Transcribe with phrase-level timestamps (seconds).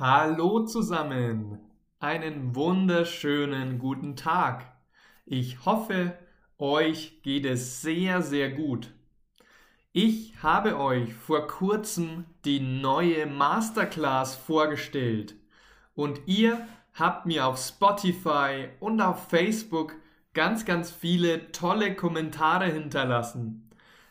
[0.00, 1.58] Hallo zusammen,
[1.98, 4.64] einen wunderschönen guten Tag.
[5.26, 6.16] Ich hoffe,
[6.56, 8.92] euch geht es sehr, sehr gut.
[9.90, 15.34] Ich habe euch vor kurzem die neue Masterclass vorgestellt
[15.96, 19.96] und ihr habt mir auf Spotify und auf Facebook
[20.32, 23.68] ganz, ganz viele tolle Kommentare hinterlassen.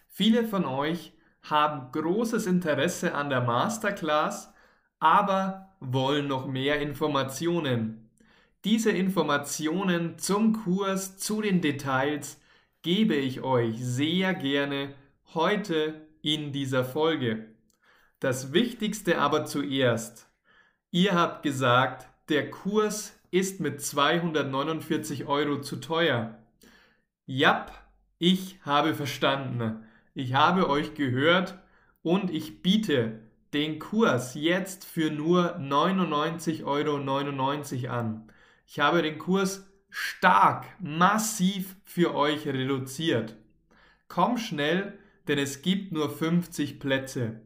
[0.10, 1.14] Viele von euch
[1.44, 4.54] haben großes Interesse an der Masterclass,
[5.00, 8.10] aber wollen noch mehr Informationen.
[8.64, 12.40] Diese Informationen zum Kurs, zu den Details
[12.82, 14.94] gebe ich euch sehr gerne
[15.34, 17.48] heute in dieser Folge.
[18.20, 20.30] Das Wichtigste aber zuerst.
[20.92, 26.38] Ihr habt gesagt, der Kurs ist mit 249 Euro zu teuer.
[27.26, 27.72] Jap,
[28.18, 29.86] ich habe verstanden.
[30.14, 31.60] Ich habe euch gehört
[32.02, 33.27] und ich biete
[33.58, 38.32] den Kurs jetzt für nur 99,99 Euro an.
[38.68, 43.36] Ich habe den Kurs stark, massiv für euch reduziert.
[44.08, 47.42] Komm schnell, denn es gibt nur 50 Plätze.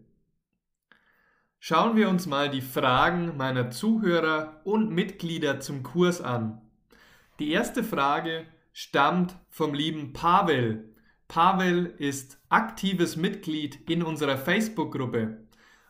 [1.60, 6.62] Schauen wir uns mal die Fragen meiner Zuhörer und Mitglieder zum Kurs an.
[7.40, 10.94] Die erste Frage stammt vom lieben Pavel.
[11.30, 15.38] Pavel ist aktives Mitglied in unserer Facebook-Gruppe.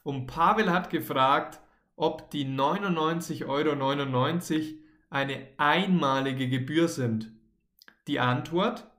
[0.04, 1.60] Und Pavel hat gefragt,
[1.96, 4.78] ob die 99,99 Euro
[5.10, 7.32] eine einmalige Gebühr sind.
[8.08, 8.90] Die Antwort?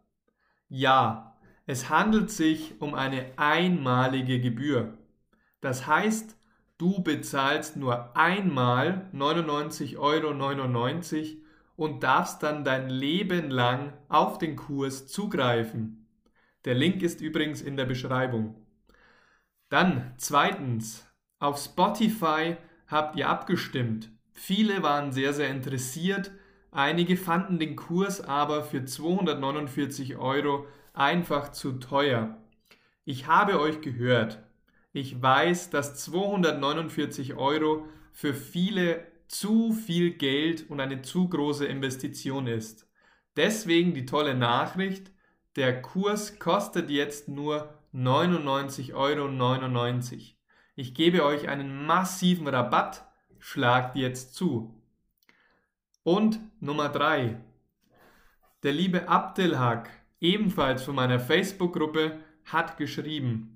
[0.69, 1.37] Ja,
[1.67, 4.99] es handelt sich um eine einmalige Gebühr.
[5.61, 6.37] Das heißt,
[6.79, 10.33] du bezahlst nur einmal 99,99 Euro
[11.77, 16.07] und darfst dann dein Leben lang auf den Kurs zugreifen.
[16.65, 18.55] Der Link ist übrigens in der Beschreibung.
[19.73, 24.11] Dann zweitens, auf Spotify habt ihr abgestimmt.
[24.35, 26.31] Viele waren sehr, sehr interessiert.
[26.71, 32.37] Einige fanden den Kurs aber für 249 Euro einfach zu teuer.
[33.07, 34.43] Ich habe euch gehört.
[34.93, 42.47] Ich weiß, dass 249 Euro für viele zu viel Geld und eine zu große Investition
[42.47, 42.87] ist.
[43.37, 45.13] Deswegen die tolle Nachricht,
[45.57, 49.29] der Kurs kostet jetzt nur 99,99 Euro.
[50.75, 53.07] Ich gebe euch einen massiven Rabatt,
[53.39, 54.75] schlagt jetzt zu.
[56.03, 57.39] Und Nummer 3.
[58.63, 63.53] Der liebe Abdelhak, ebenfalls von meiner Facebook-Gruppe, hat geschrieben,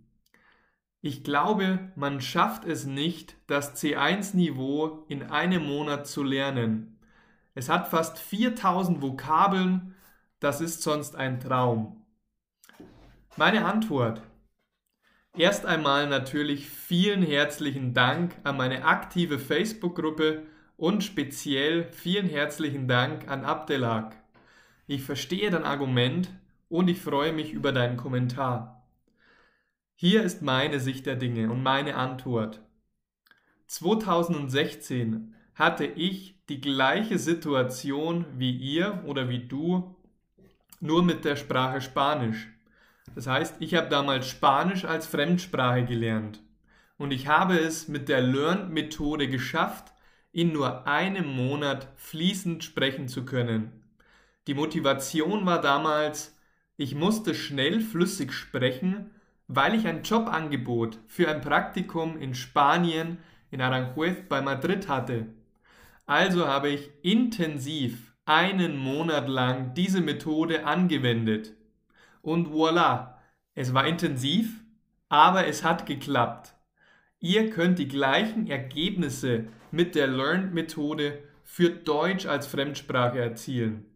[1.00, 6.98] ich glaube, man schafft es nicht, das C1-Niveau in einem Monat zu lernen.
[7.54, 9.94] Es hat fast 4000 Vokabeln,
[10.40, 12.05] das ist sonst ein Traum.
[13.38, 14.22] Meine Antwort.
[15.36, 20.44] Erst einmal natürlich vielen herzlichen Dank an meine aktive Facebook-Gruppe
[20.78, 24.16] und speziell vielen herzlichen Dank an Abdelak.
[24.86, 26.30] Ich verstehe dein Argument
[26.70, 28.88] und ich freue mich über deinen Kommentar.
[29.96, 32.62] Hier ist meine Sicht der Dinge und meine Antwort.
[33.66, 39.94] 2016 hatte ich die gleiche Situation wie ihr oder wie du,
[40.80, 42.55] nur mit der Sprache Spanisch.
[43.14, 46.42] Das heißt, ich habe damals Spanisch als Fremdsprache gelernt.
[46.98, 49.92] Und ich habe es mit der Learn-Methode geschafft,
[50.32, 53.72] in nur einem Monat fließend sprechen zu können.
[54.46, 56.38] Die Motivation war damals,
[56.76, 59.10] ich musste schnell flüssig sprechen,
[59.48, 63.18] weil ich ein Jobangebot für ein Praktikum in Spanien
[63.50, 65.26] in Aranjuez bei Madrid hatte.
[66.04, 71.55] Also habe ich intensiv einen Monat lang diese Methode angewendet
[72.26, 73.14] und voilà,
[73.54, 74.60] es war intensiv,
[75.08, 76.54] aber es hat geklappt.
[77.20, 83.86] Ihr könnt die gleichen Ergebnisse mit der Learn-Methode für Deutsch als Fremdsprache erzielen.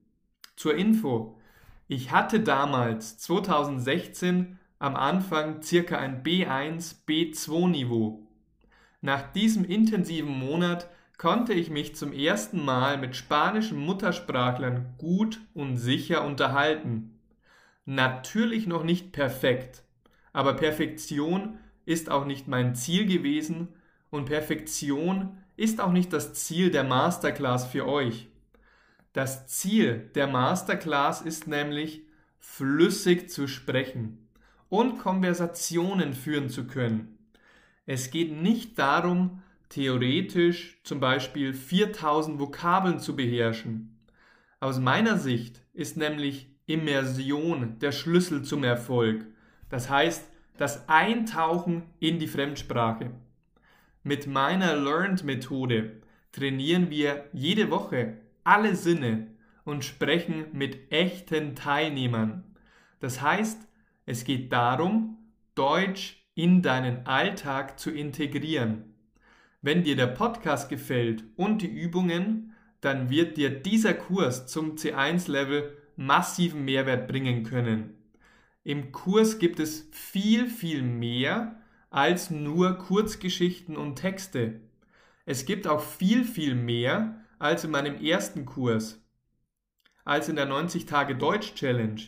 [0.54, 1.40] Zur Info,
[1.88, 8.28] ich hatte damals 2016 am Anfang circa ein B1, B2 Niveau.
[9.00, 10.88] Nach diesem intensiven Monat
[11.18, 17.19] konnte ich mich zum ersten Mal mit spanischen Muttersprachlern gut und sicher unterhalten.
[17.84, 19.82] Natürlich noch nicht perfekt,
[20.32, 23.68] aber Perfektion ist auch nicht mein Ziel gewesen
[24.10, 28.28] und Perfektion ist auch nicht das Ziel der Masterclass für euch.
[29.12, 32.02] Das Ziel der Masterclass ist nämlich,
[32.38, 34.26] flüssig zu sprechen
[34.68, 37.18] und Konversationen führen zu können.
[37.86, 43.98] Es geht nicht darum, theoretisch zum Beispiel 4000 Vokabeln zu beherrschen.
[44.60, 49.26] Aus meiner Sicht ist nämlich Immersion der Schlüssel zum Erfolg.
[49.68, 53.10] Das heißt, das Eintauchen in die Fremdsprache.
[54.02, 56.00] Mit meiner Learned-Methode
[56.32, 59.26] trainieren wir jede Woche alle Sinne
[59.64, 62.44] und sprechen mit echten Teilnehmern.
[63.00, 63.66] Das heißt,
[64.06, 65.18] es geht darum,
[65.54, 68.94] Deutsch in deinen Alltag zu integrieren.
[69.62, 75.76] Wenn dir der Podcast gefällt und die Übungen, dann wird dir dieser Kurs zum C1-Level
[76.00, 77.94] massiven Mehrwert bringen können.
[78.64, 81.60] Im Kurs gibt es viel, viel mehr
[81.90, 84.60] als nur Kurzgeschichten und Texte.
[85.26, 89.04] Es gibt auch viel, viel mehr als in meinem ersten Kurs,
[90.04, 92.00] als in der 90 Tage Deutsch Challenge.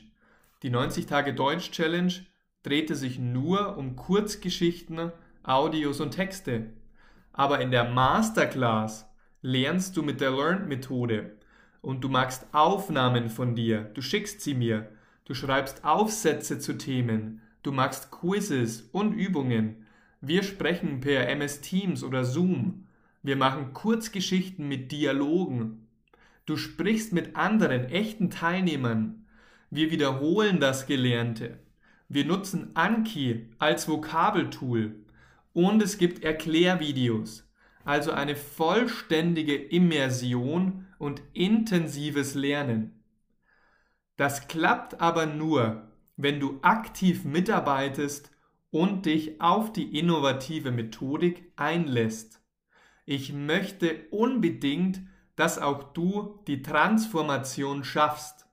[0.63, 2.15] Die 90 Tage Deutsch Challenge
[2.63, 5.13] drehte sich nur um Kurzgeschichten,
[5.43, 6.73] Audios und Texte.
[7.35, 9.07] Aber in der Masterclass
[9.43, 11.37] lernst du mit der Learn-Methode
[11.83, 14.89] und du machst Aufnahmen von dir, du schickst sie mir,
[15.27, 19.85] du schreibst Aufsätze zu Themen, du machst Quizzes und Übungen.
[20.23, 22.87] Wir sprechen per MS Teams oder Zoom.
[23.23, 25.89] Wir machen Kurzgeschichten mit Dialogen.
[26.47, 29.27] Du sprichst mit anderen echten Teilnehmern.
[29.71, 31.59] Wir wiederholen das Gelernte.
[32.09, 34.95] Wir nutzen Anki als Vokabeltool
[35.53, 37.49] und es gibt Erklärvideos,
[37.85, 43.03] also eine vollständige Immersion und intensives Lernen.
[44.17, 48.31] Das klappt aber nur, wenn du aktiv mitarbeitest
[48.71, 52.41] und dich auf die innovative Methodik einlässt.
[53.05, 55.01] Ich möchte unbedingt,
[55.37, 58.47] dass auch du die Transformation schaffst.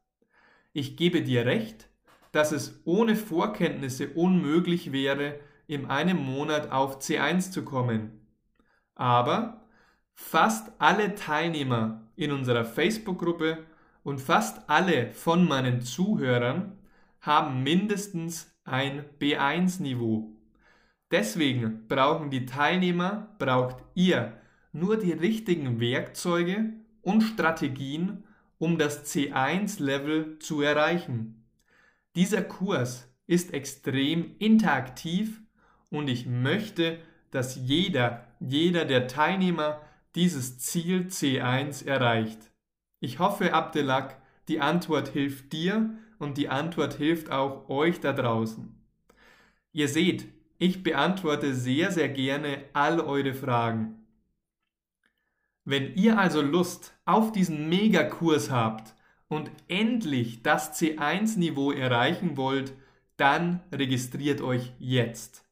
[0.73, 1.89] Ich gebe dir recht,
[2.31, 8.18] dass es ohne Vorkenntnisse unmöglich wäre, in einem Monat auf C1 zu kommen.
[8.99, 9.61] Aber
[10.13, 13.59] fast alle Teilnehmer in unserer Facebook-Gruppe
[14.03, 16.77] und fast alle von meinen Zuhörern
[17.21, 20.35] haben mindestens ein B1-Niveau.
[21.11, 24.33] Deswegen brauchen die Teilnehmer, braucht ihr
[24.73, 28.25] nur die richtigen Werkzeuge und Strategien,
[28.57, 31.45] um das C1-Level zu erreichen.
[32.17, 35.41] Dieser Kurs ist extrem interaktiv
[35.89, 36.99] und ich möchte,
[37.31, 39.81] dass jeder, jeder der Teilnehmer
[40.15, 42.39] dieses Ziel C1 erreicht.
[42.99, 48.75] Ich hoffe, Abdelak, die Antwort hilft dir und die Antwort hilft auch euch da draußen.
[49.71, 50.25] Ihr seht,
[50.57, 54.05] ich beantworte sehr, sehr gerne all eure Fragen.
[55.63, 58.93] Wenn ihr also Lust auf diesen Megakurs habt,
[59.29, 62.73] und endlich das C1-Niveau erreichen wollt,
[63.15, 65.45] dann registriert euch jetzt.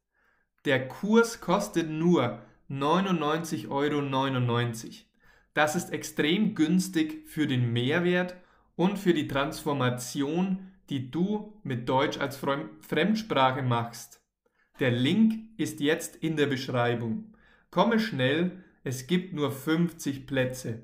[0.66, 5.07] Der Kurs kostet nur 99,99 Euro.
[5.53, 8.35] Das ist extrem günstig für den Mehrwert
[8.75, 14.21] und für die Transformation, die du mit Deutsch als Fremdsprache machst.
[14.79, 17.33] Der Link ist jetzt in der Beschreibung.
[17.71, 20.83] Komme schnell, es gibt nur 50 Plätze.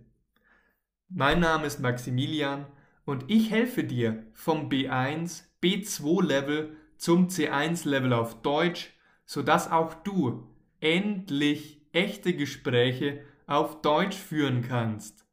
[1.09, 2.65] Mein Name ist Maximilian
[3.05, 8.93] und ich helfe dir vom B1, B2 Level zum C1 Level auf Deutsch,
[9.25, 10.52] sodass auch du
[10.83, 15.25] endlich echte Gespräche auf Deutsch führen kannst.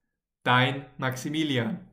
[0.44, 1.89] Dein Maximilian.